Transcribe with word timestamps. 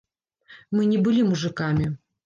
Мы 0.79 0.89
не 0.95 1.03
былі 1.05 1.21
мужыкамі. 1.29 1.85